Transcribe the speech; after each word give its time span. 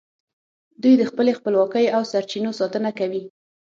دوی 0.81 0.93
د 0.97 1.03
خپلې 1.09 1.31
خپلواکۍ 1.39 1.85
او 1.95 2.01
سرچینو 2.11 2.51
ساتنه 2.59 2.89
کوي 2.99 3.23